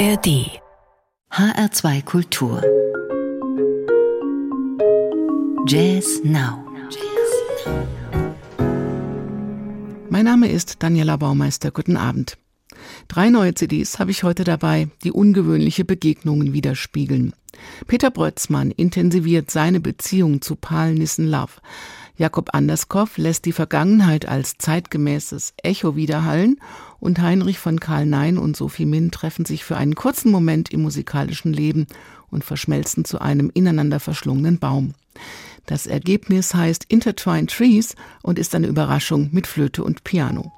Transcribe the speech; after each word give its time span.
ARD 0.00 0.48
HR2 1.30 2.02
Kultur 2.06 2.62
Jazz 5.66 6.22
Now 6.24 6.64
Mein 10.08 10.24
Name 10.24 10.50
ist 10.50 10.82
Daniela 10.82 11.18
Baumeister. 11.18 11.70
Guten 11.70 11.98
Abend. 11.98 12.38
Drei 13.08 13.28
neue 13.28 13.52
CDs 13.52 13.98
habe 13.98 14.10
ich 14.10 14.22
heute 14.22 14.44
dabei, 14.44 14.88
die 15.04 15.12
ungewöhnliche 15.12 15.84
Begegnungen 15.84 16.54
widerspiegeln. 16.54 17.34
Peter 17.86 18.10
Brötzmann 18.10 18.70
intensiviert 18.70 19.50
seine 19.50 19.80
Beziehung 19.80 20.40
zu 20.40 20.56
Paul 20.56 20.94
Nissen-Love. 20.94 21.60
Jakob 22.20 22.50
Anderskow 22.52 23.16
lässt 23.16 23.46
die 23.46 23.52
Vergangenheit 23.52 24.26
als 24.26 24.58
zeitgemäßes 24.58 25.54
Echo 25.62 25.96
widerhallen 25.96 26.60
und 26.98 27.18
Heinrich 27.22 27.58
von 27.58 27.80
Karl 27.80 28.04
Nein 28.04 28.36
und 28.36 28.58
Sophie 28.58 28.84
Min 28.84 29.10
treffen 29.10 29.46
sich 29.46 29.64
für 29.64 29.78
einen 29.78 29.94
kurzen 29.94 30.30
Moment 30.30 30.70
im 30.70 30.82
musikalischen 30.82 31.54
Leben 31.54 31.86
und 32.30 32.44
verschmelzen 32.44 33.06
zu 33.06 33.22
einem 33.22 33.50
ineinander 33.54 34.00
verschlungenen 34.00 34.58
Baum. 34.58 34.92
Das 35.64 35.86
Ergebnis 35.86 36.52
heißt 36.52 36.84
Intertwined 36.88 37.50
Trees 37.50 37.94
und 38.20 38.38
ist 38.38 38.54
eine 38.54 38.66
Überraschung 38.66 39.30
mit 39.32 39.46
Flöte 39.46 39.82
und 39.82 40.04
Piano. 40.04 40.52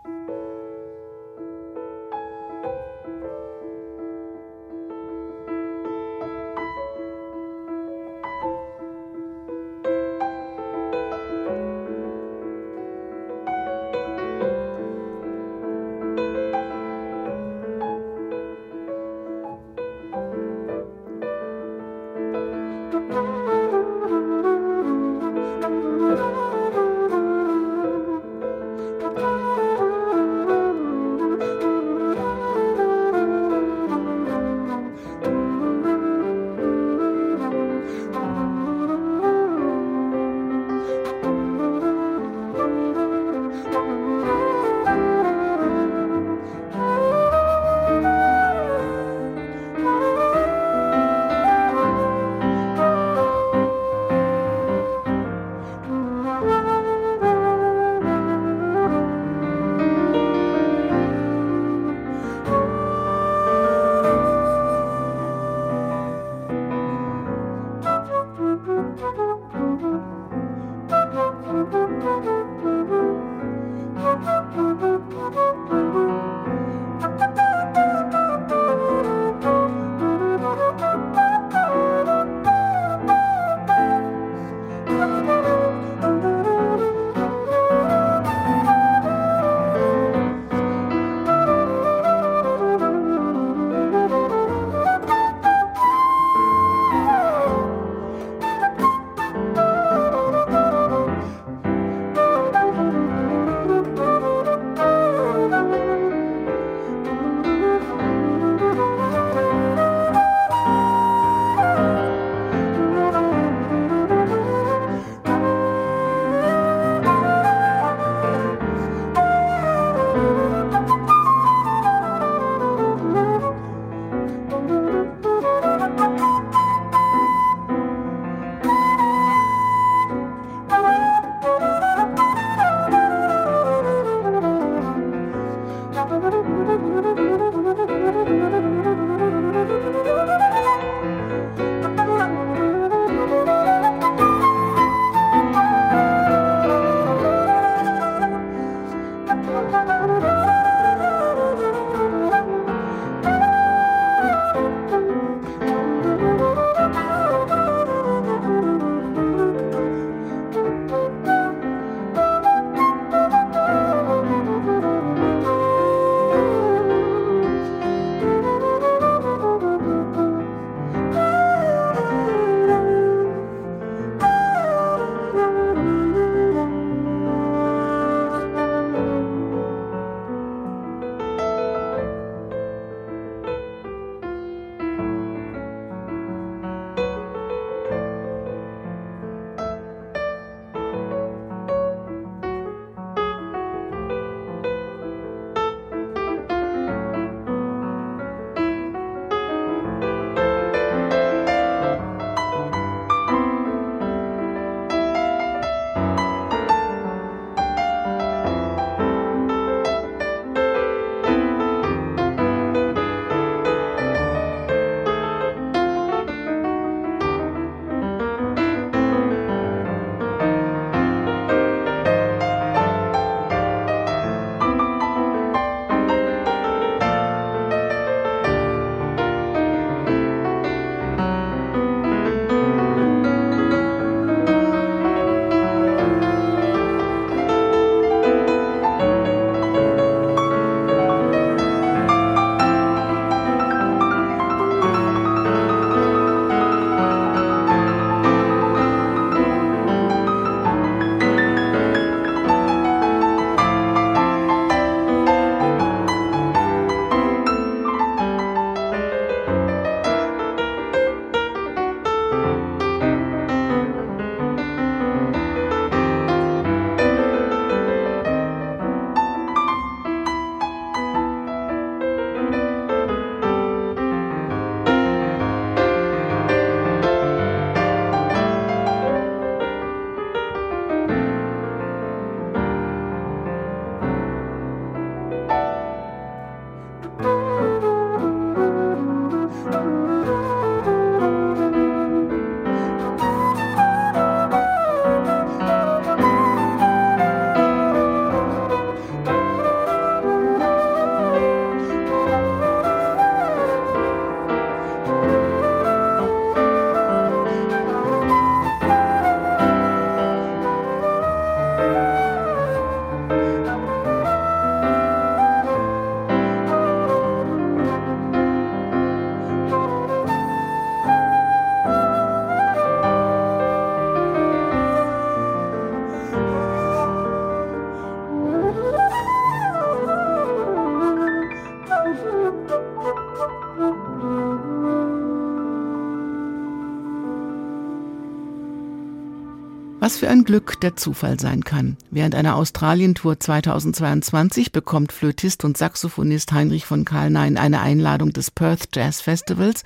Ein 340.42 340.44
Glück 340.44 340.80
der 340.80 340.96
Zufall 340.96 341.38
sein 341.38 341.62
kann. 341.62 341.96
Während 342.10 342.34
einer 342.34 342.56
Australien-Tour 342.56 343.38
2022 343.38 344.72
bekommt 344.72 345.12
Flötist 345.12 345.64
und 345.64 345.76
Saxophonist 345.76 346.50
Heinrich 346.50 346.84
von 346.84 347.04
Karlnein 347.04 347.56
eine 347.56 347.80
Einladung 347.80 348.32
des 348.32 348.50
Perth 348.50 348.88
Jazz 348.92 349.20
Festivals 349.20 349.84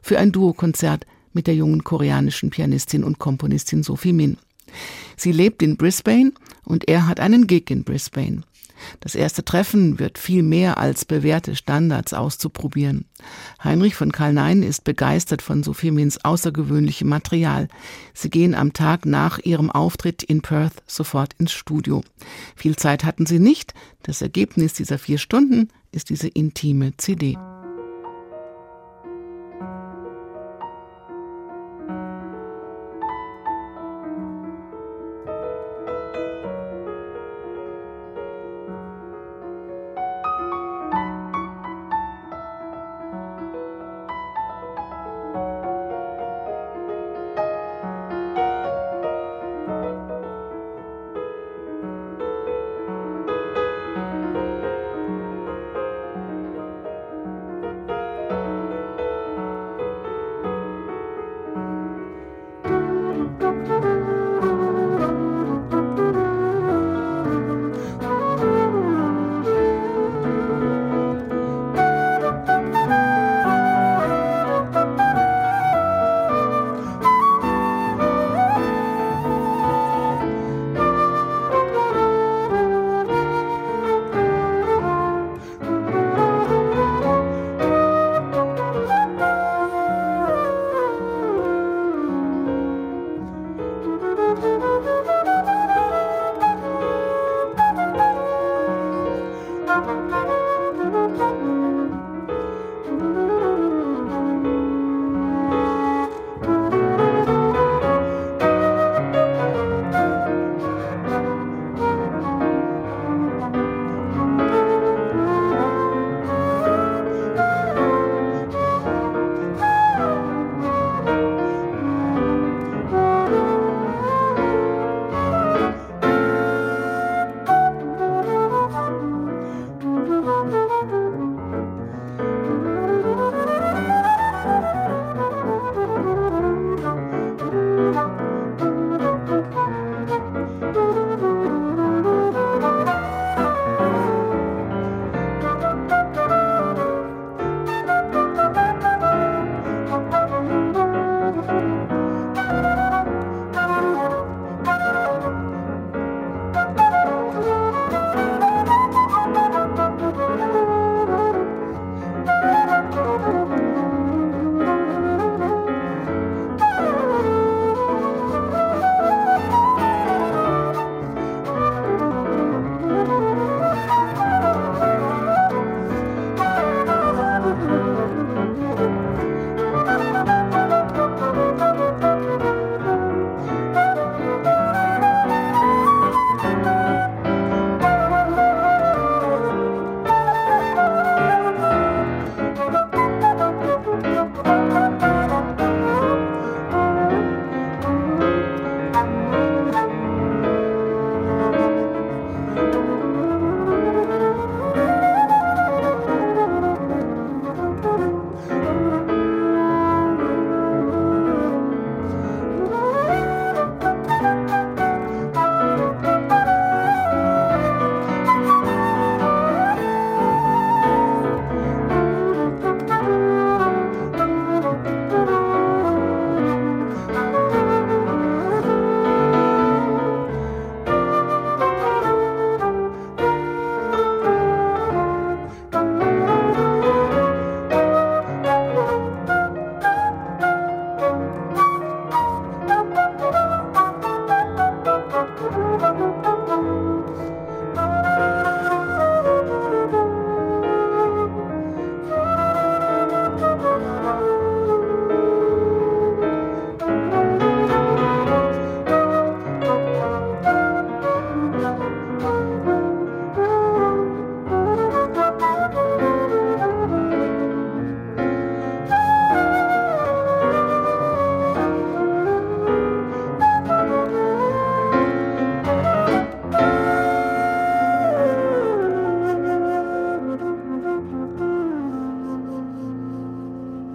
für 0.00 0.18
ein 0.18 0.32
Duokonzert 0.32 1.04
mit 1.34 1.46
der 1.46 1.56
jungen 1.56 1.84
koreanischen 1.84 2.48
Pianistin 2.48 3.04
und 3.04 3.18
Komponistin 3.18 3.82
Sophie 3.82 4.14
Min. 4.14 4.38
Sie 5.18 5.32
lebt 5.32 5.62
in 5.62 5.76
Brisbane 5.76 6.32
und 6.64 6.88
er 6.88 7.06
hat 7.06 7.20
einen 7.20 7.46
Gig 7.46 7.70
in 7.70 7.84
Brisbane. 7.84 8.44
Das 9.00 9.14
erste 9.14 9.44
Treffen 9.44 9.98
wird 9.98 10.18
viel 10.18 10.42
mehr 10.42 10.78
als 10.78 11.04
bewährte 11.04 11.56
Standards 11.56 12.14
auszuprobieren. 12.14 13.04
Heinrich 13.62 13.94
von 13.94 14.12
Kalnein 14.12 14.62
ist 14.62 14.84
begeistert 14.84 15.42
von 15.42 15.62
Sophie 15.62 15.90
Mins 15.90 16.24
außergewöhnlichem 16.24 17.08
Material. 17.08 17.68
Sie 18.14 18.30
gehen 18.30 18.54
am 18.54 18.72
Tag 18.72 19.06
nach 19.06 19.38
ihrem 19.38 19.70
Auftritt 19.70 20.22
in 20.22 20.42
Perth 20.42 20.82
sofort 20.86 21.34
ins 21.38 21.52
Studio. 21.52 22.02
Viel 22.56 22.76
Zeit 22.76 23.04
hatten 23.04 23.26
sie 23.26 23.38
nicht. 23.38 23.74
Das 24.02 24.22
Ergebnis 24.22 24.74
dieser 24.74 24.98
vier 24.98 25.18
Stunden 25.18 25.68
ist 25.92 26.10
diese 26.10 26.28
intime 26.28 26.96
CD. 26.96 27.36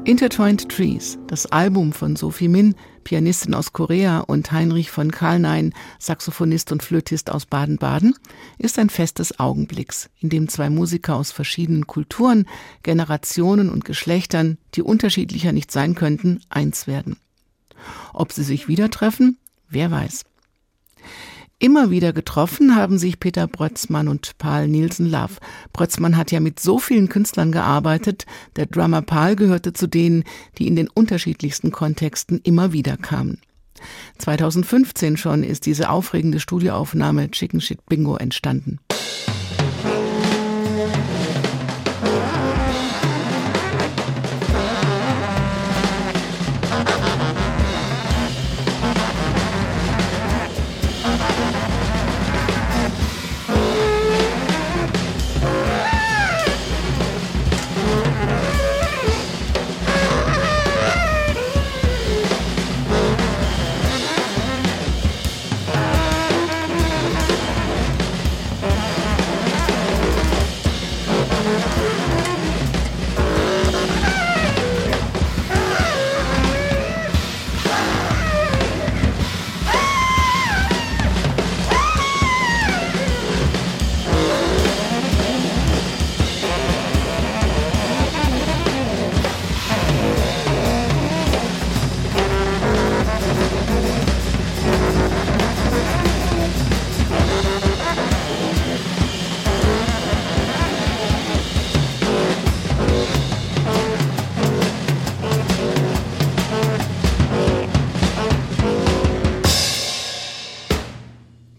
Intertwined 0.05 0.67
Trees, 0.67 1.17
das 1.27 1.45
Album 1.45 1.93
von 1.93 2.17
Sophie 2.17 2.49
Min, 2.49 2.75
Pianistin 3.05 3.53
aus 3.53 3.71
Korea, 3.71 4.19
und 4.19 4.51
Heinrich 4.51 4.91
von 4.91 5.11
Kalnein, 5.11 5.73
Saxophonist 5.97 6.73
und 6.73 6.83
Flötist 6.83 7.31
aus 7.31 7.45
Baden-Baden, 7.45 8.13
ist 8.57 8.77
ein 8.79 8.89
Fest 8.89 9.19
des 9.19 9.39
Augenblicks, 9.39 10.09
in 10.19 10.27
dem 10.27 10.49
zwei 10.49 10.69
Musiker 10.69 11.15
aus 11.15 11.31
verschiedenen 11.31 11.87
Kulturen, 11.87 12.49
Generationen 12.83 13.69
und 13.69 13.85
Geschlechtern, 13.85 14.57
die 14.75 14.81
unterschiedlicher 14.81 15.53
nicht 15.53 15.71
sein 15.71 15.95
könnten, 15.95 16.41
eins 16.49 16.85
werden. 16.85 17.15
Ob 18.11 18.33
sie 18.33 18.43
sich 18.43 18.67
wieder 18.67 18.89
treffen, 18.89 19.37
wer 19.69 19.89
weiß. 19.89 20.25
Immer 21.63 21.89
wieder 21.91 22.11
getroffen 22.11 22.75
haben 22.75 22.97
sich 22.97 23.21
Peter 23.21 23.47
Brötzmann 23.47 24.09
und 24.09 24.37
Paul 24.37 24.67
Nielsen 24.67 25.09
Love. 25.09 25.35
Brötzmann 25.71 26.17
hat 26.17 26.29
ja 26.29 26.41
mit 26.41 26.59
so 26.59 26.77
vielen 26.77 27.07
Künstlern 27.07 27.53
gearbeitet. 27.53 28.25
Der 28.57 28.65
Drummer 28.65 29.01
Paul 29.01 29.37
gehörte 29.37 29.71
zu 29.71 29.87
denen, 29.87 30.25
die 30.57 30.67
in 30.67 30.75
den 30.75 30.89
unterschiedlichsten 30.89 31.71
Kontexten 31.71 32.41
immer 32.43 32.73
wieder 32.73 32.97
kamen. 32.97 33.39
2015 34.17 35.15
schon 35.15 35.45
ist 35.45 35.65
diese 35.65 35.89
aufregende 35.89 36.41
Studioaufnahme 36.41 37.31
Chicken 37.31 37.61
Shit 37.61 37.85
Bingo 37.85 38.17
entstanden. 38.17 38.79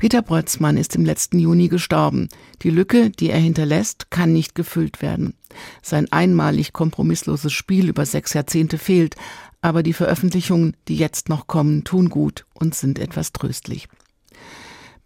Peter 0.05 0.21
Brötzmann 0.21 0.77
ist 0.77 0.95
im 0.97 1.07
letzten 1.07 1.39
Juni 1.39 1.69
gestorben. 1.69 2.29
Die 2.61 2.69
Lücke, 2.69 3.09
die 3.09 3.31
er 3.31 3.39
hinterlässt, 3.39 4.11
kann 4.11 4.35
nicht 4.35 4.55
gefüllt 4.55 5.01
werden. 5.01 5.33
Sein 5.81 6.13
einmalig 6.13 6.75
kompromissloses 6.75 7.55
Spiel 7.55 7.89
über 7.89 8.05
sechs 8.05 8.35
Jahrzehnte 8.35 8.77
fehlt, 8.77 9.17
aber 9.63 9.83
die 9.83 9.95
Veröffentlichungen, 9.95 10.77
die 10.89 10.97
jetzt 10.97 11.31
noch 11.31 11.47
kommen, 11.47 11.85
tun 11.85 12.11
gut 12.11 12.45
und 12.53 12.75
sind 12.75 12.99
etwas 12.99 13.33
tröstlich. 13.33 13.89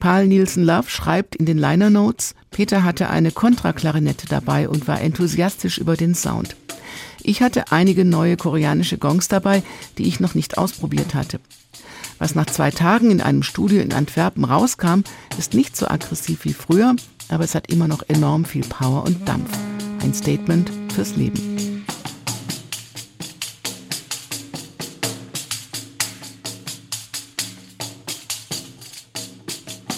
Paul 0.01 0.27
Nielsen 0.27 0.65
Love 0.65 0.91
schreibt 0.91 1.37
in 1.37 1.47
den 1.47 1.59
Liner 1.59 1.91
Notes, 1.91 2.35
Peter 2.51 2.83
hatte 2.83 3.09
eine 3.09 3.31
Kontraklarinette 3.31 4.27
dabei 4.27 4.69
und 4.69 4.89
war 4.89 5.01
enthusiastisch 5.01 5.79
über 5.79 5.97
den 5.97 6.17
Sound. 6.17 6.57
Ich 7.23 7.41
hatte 7.41 7.71
einige 7.71 8.05
neue 8.05 8.37
koreanische 8.37 8.99
Gongs 8.99 9.29
dabei, 9.29 9.63
die 9.97 10.09
ich 10.09 10.19
noch 10.19 10.35
nicht 10.35 10.59
ausprobiert 10.59 11.15
hatte. 11.15 11.39
Was 12.19 12.35
nach 12.35 12.47
zwei 12.47 12.71
Tagen 12.71 13.11
in 13.11 13.21
einem 13.21 13.43
Studio 13.43 13.81
in 13.81 13.93
Antwerpen 13.93 14.45
rauskam, 14.45 15.03
ist 15.39 15.55
nicht 15.55 15.77
so 15.77 15.87
aggressiv 15.87 16.45
wie 16.45 16.53
früher, 16.53 16.97
aber 17.29 17.45
es 17.45 17.55
hat 17.55 17.71
immer 17.71 17.89
noch 17.89 18.03
enorm 18.09 18.45
viel 18.45 18.65
Power 18.65 19.05
und 19.05 19.29
Dampf. 19.29 19.51
Ein 20.03 20.15
Statement 20.15 20.71
fürs 20.93 21.17
Leben. 21.17 21.85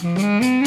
Mm-hmm. 0.03 0.60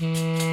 Mm-hmm. 0.00 0.43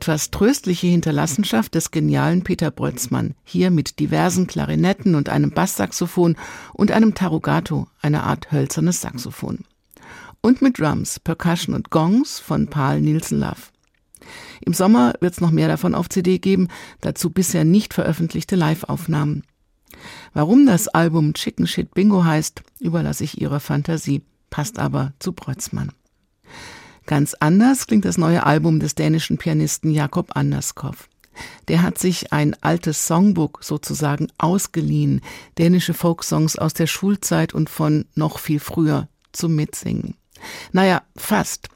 Etwas 0.00 0.30
tröstliche 0.30 0.86
Hinterlassenschaft 0.86 1.74
des 1.74 1.90
genialen 1.90 2.42
Peter 2.42 2.70
Brötzmann, 2.70 3.34
hier 3.44 3.70
mit 3.70 3.98
diversen 3.98 4.46
Klarinetten 4.46 5.14
und 5.14 5.28
einem 5.28 5.50
Basssaxophon 5.50 6.36
und 6.72 6.90
einem 6.90 7.14
Tarugato, 7.14 7.86
eine 8.00 8.22
Art 8.22 8.50
hölzernes 8.50 9.02
Saxophon. 9.02 9.58
Und 10.40 10.62
mit 10.62 10.78
Drums, 10.78 11.20
Percussion 11.20 11.74
und 11.74 11.90
Gongs 11.90 12.38
von 12.38 12.68
Paul 12.68 13.02
Nielsen 13.02 13.40
Love. 13.40 13.60
Im 14.62 14.72
Sommer 14.72 15.12
wird 15.20 15.34
es 15.34 15.42
noch 15.42 15.50
mehr 15.50 15.68
davon 15.68 15.94
auf 15.94 16.08
CD 16.08 16.38
geben, 16.38 16.68
dazu 17.02 17.28
bisher 17.28 17.66
nicht 17.66 17.92
veröffentlichte 17.92 18.56
Live-Aufnahmen. 18.56 19.42
Warum 20.32 20.64
das 20.64 20.88
Album 20.88 21.34
Chicken 21.34 21.66
Shit 21.66 21.92
Bingo 21.92 22.24
heißt, 22.24 22.62
überlasse 22.78 23.24
ich 23.24 23.38
Ihrer 23.38 23.60
Fantasie, 23.60 24.22
passt 24.48 24.78
aber 24.78 25.12
zu 25.18 25.34
Brötzmann. 25.34 25.92
Ganz 27.10 27.34
anders 27.40 27.88
klingt 27.88 28.04
das 28.04 28.18
neue 28.18 28.46
Album 28.46 28.78
des 28.78 28.94
dänischen 28.94 29.36
Pianisten 29.36 29.90
Jakob 29.90 30.36
Anderskow. 30.36 31.08
Der 31.66 31.82
hat 31.82 31.98
sich 31.98 32.32
ein 32.32 32.54
altes 32.60 33.08
Songbook 33.08 33.64
sozusagen 33.64 34.28
ausgeliehen, 34.38 35.20
dänische 35.58 35.92
Folksongs 35.92 36.54
aus 36.54 36.72
der 36.72 36.86
Schulzeit 36.86 37.52
und 37.52 37.68
von 37.68 38.04
noch 38.14 38.38
viel 38.38 38.60
früher 38.60 39.08
zum 39.32 39.56
Mitsingen. 39.56 40.14
Naja, 40.70 41.02
fast. 41.16 41.66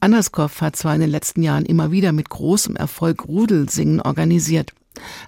Anderskow 0.00 0.60
hat 0.60 0.74
zwar 0.74 0.96
in 0.96 1.00
den 1.00 1.10
letzten 1.10 1.44
Jahren 1.44 1.64
immer 1.64 1.92
wieder 1.92 2.10
mit 2.10 2.28
großem 2.28 2.74
Erfolg 2.74 3.28
Rudelsingen 3.28 4.00
organisiert, 4.00 4.72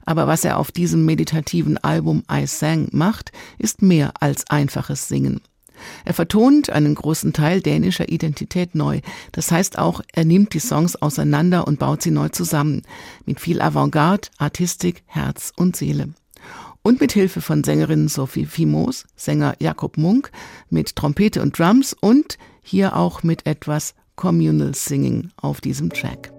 aber 0.04 0.26
was 0.26 0.44
er 0.44 0.58
auf 0.58 0.72
diesem 0.72 1.04
meditativen 1.04 1.78
Album 1.78 2.24
I 2.28 2.48
Sang 2.48 2.88
macht, 2.90 3.30
ist 3.58 3.82
mehr 3.82 4.14
als 4.18 4.50
einfaches 4.50 5.06
Singen. 5.06 5.42
Er 6.04 6.14
vertont 6.14 6.70
einen 6.70 6.94
großen 6.94 7.32
Teil 7.32 7.60
dänischer 7.60 8.08
Identität 8.08 8.74
neu. 8.74 9.00
Das 9.32 9.50
heißt 9.50 9.78
auch, 9.78 10.00
er 10.12 10.24
nimmt 10.24 10.54
die 10.54 10.60
Songs 10.60 10.96
auseinander 10.96 11.66
und 11.66 11.78
baut 11.78 12.02
sie 12.02 12.10
neu 12.10 12.28
zusammen. 12.28 12.82
Mit 13.24 13.40
viel 13.40 13.60
Avantgarde, 13.60 14.28
Artistik, 14.38 15.02
Herz 15.06 15.52
und 15.56 15.76
Seele. 15.76 16.08
Und 16.82 17.00
mit 17.00 17.12
Hilfe 17.12 17.40
von 17.40 17.64
Sängerin 17.64 18.08
Sophie 18.08 18.44
Fimos, 18.44 19.06
Sänger 19.16 19.54
Jakob 19.58 19.96
Munk, 19.96 20.30
mit 20.68 20.96
Trompete 20.96 21.40
und 21.40 21.58
Drums 21.58 21.96
und 21.98 22.36
hier 22.62 22.96
auch 22.96 23.22
mit 23.22 23.46
etwas 23.46 23.94
Communal 24.16 24.74
Singing 24.74 25.30
auf 25.36 25.60
diesem 25.60 25.90
Track. 25.90 26.33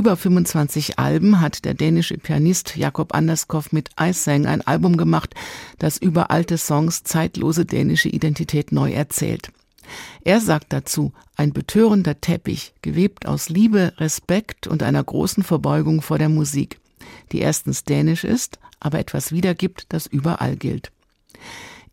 Über 0.00 0.16
25 0.16 0.98
Alben 0.98 1.42
hat 1.42 1.66
der 1.66 1.74
dänische 1.74 2.16
Pianist 2.16 2.74
Jakob 2.74 3.14
Anderskow 3.14 3.70
mit 3.70 3.90
Icesang 4.00 4.46
ein 4.46 4.66
Album 4.66 4.96
gemacht, 4.96 5.34
das 5.78 5.98
über 5.98 6.30
alte 6.30 6.56
Songs 6.56 7.02
zeitlose 7.02 7.66
dänische 7.66 8.08
Identität 8.08 8.72
neu 8.72 8.92
erzählt. 8.92 9.52
Er 10.24 10.40
sagt 10.40 10.72
dazu, 10.72 11.12
ein 11.36 11.52
betörender 11.52 12.18
Teppich, 12.18 12.72
gewebt 12.80 13.26
aus 13.26 13.50
Liebe, 13.50 13.92
Respekt 13.98 14.66
und 14.66 14.82
einer 14.82 15.04
großen 15.04 15.42
Verbeugung 15.42 16.00
vor 16.00 16.16
der 16.16 16.30
Musik, 16.30 16.80
die 17.30 17.40
erstens 17.40 17.84
dänisch 17.84 18.24
ist, 18.24 18.58
aber 18.80 19.00
etwas 19.00 19.32
wiedergibt, 19.32 19.84
das 19.90 20.06
überall 20.06 20.56
gilt. 20.56 20.92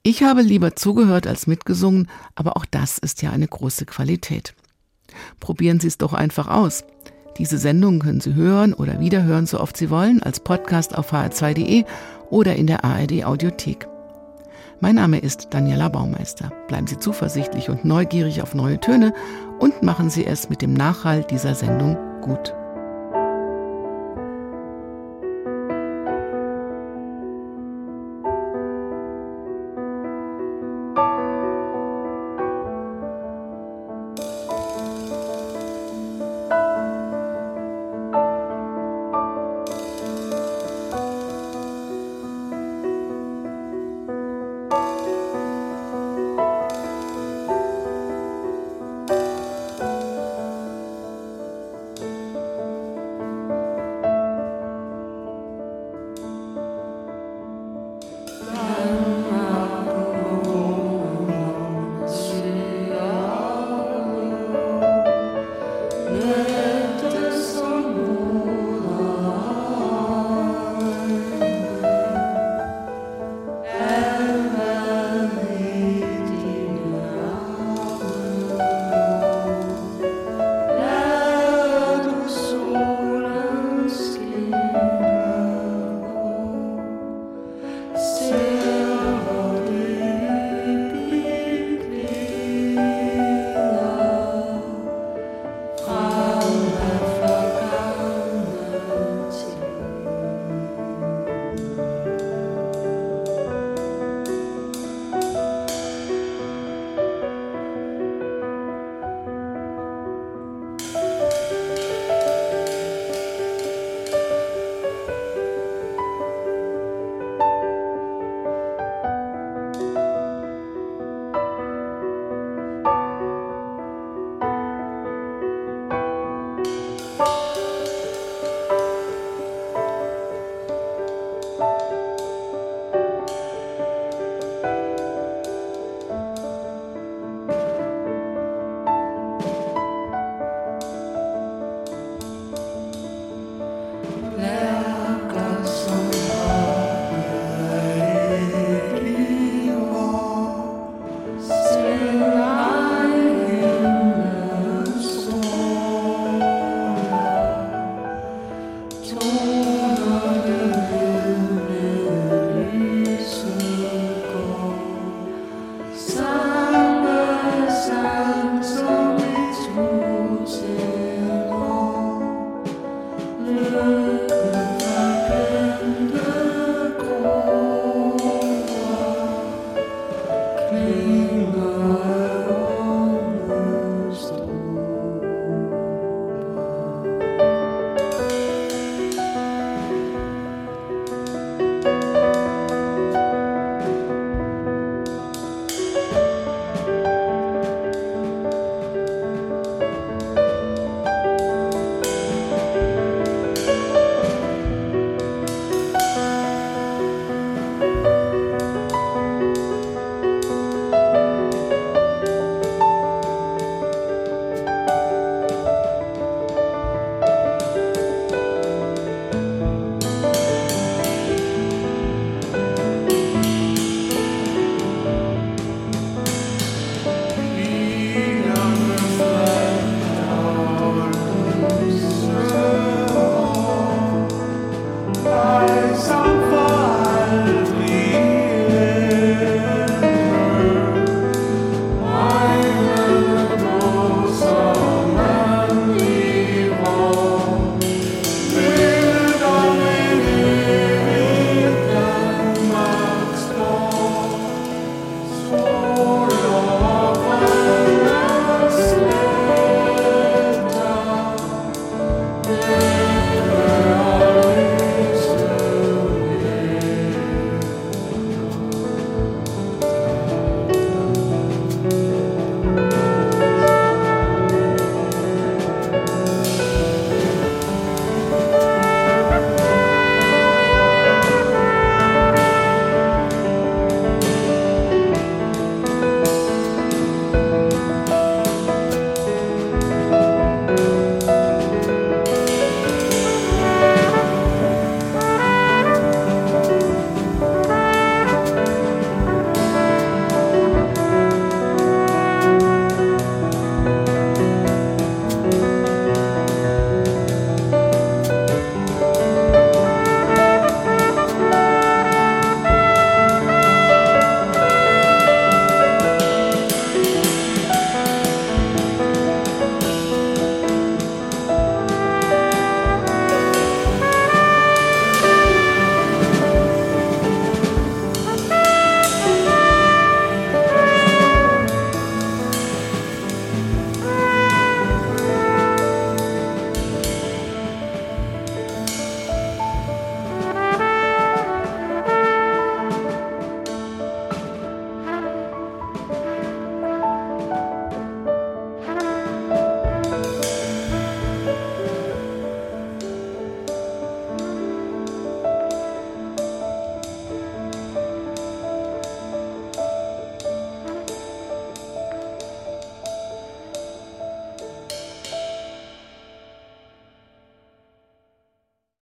Ich 0.02 0.24
habe 0.24 0.44
lieber 0.44 0.78
zugehört 0.78 1.28
als 1.28 1.46
mitgesungen, 1.46 2.08
aber 2.36 2.56
auch 2.56 2.66
das 2.66 3.00
ist 3.00 3.22
ja 3.22 3.32
eine 3.32 3.50
große 3.50 3.86
Qualität. 3.86 4.56
Probieren 5.42 5.82
Sie 5.82 5.88
es 5.88 5.98
doch 5.98 6.14
einfach 6.14 6.48
aus. 6.48 6.86
Diese 7.38 7.58
Sendung 7.58 8.00
können 8.00 8.20
Sie 8.20 8.34
hören 8.34 8.74
oder 8.74 9.00
wiederhören, 9.00 9.46
so 9.46 9.60
oft 9.60 9.78
Sie 9.78 9.90
wollen, 9.90 10.24
als 10.24 10.40
Podcast 10.40 10.98
auf 10.98 11.14
hr2.de 11.14 11.86
oder 12.30 12.56
in 12.56 12.68
der 12.68 12.84
ARD 12.84 13.24
Audiothek. 13.26 13.88
Mein 14.80 14.96
Name 14.96 15.20
ist 15.20 15.48
Daniela 15.52 15.90
Baumeister. 15.90 16.52
Bleiben 16.68 16.88
Sie 16.88 17.00
zuversichtlich 17.00 17.70
und 17.70 17.86
neugierig 17.86 18.42
auf 18.42 18.54
neue 18.54 18.80
Töne 18.80 19.14
und 19.60 19.84
machen 19.84 20.10
Sie 20.10 20.26
es 20.26 20.50
mit 20.50 20.62
dem 20.62 20.74
Nachhall 20.74 21.24
dieser 21.24 21.56
Sendung 21.56 21.98
gut. 22.22 22.54